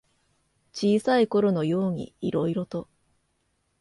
[0.73, 2.87] 小さいころのようにいろいろと。